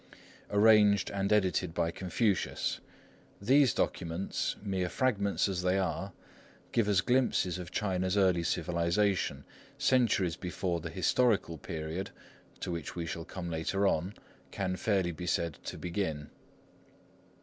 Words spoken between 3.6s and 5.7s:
documents, mere fragments as